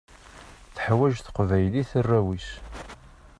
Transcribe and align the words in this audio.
Teḥwaǧ 0.75 1.15
teqbaylit 1.19 1.91
arraw-is. 1.99 2.49